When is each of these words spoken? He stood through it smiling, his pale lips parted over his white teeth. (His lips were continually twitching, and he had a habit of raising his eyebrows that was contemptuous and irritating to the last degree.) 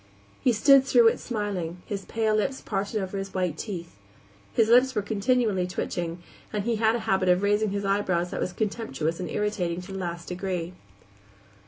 He 0.41 0.51
stood 0.51 0.83
through 0.83 1.09
it 1.09 1.19
smiling, 1.19 1.83
his 1.85 2.05
pale 2.05 2.33
lips 2.33 2.59
parted 2.59 2.99
over 2.99 3.19
his 3.19 3.35
white 3.35 3.55
teeth. 3.55 3.97
(His 4.51 4.67
lips 4.67 4.95
were 4.95 5.03
continually 5.03 5.67
twitching, 5.67 6.23
and 6.51 6.63
he 6.63 6.77
had 6.77 6.95
a 6.95 6.99
habit 7.05 7.29
of 7.29 7.43
raising 7.43 7.69
his 7.69 7.85
eyebrows 7.85 8.31
that 8.31 8.39
was 8.41 8.51
contemptuous 8.51 9.19
and 9.19 9.29
irritating 9.29 9.79
to 9.81 9.91
the 9.91 9.99
last 9.99 10.27
degree.) 10.29 10.73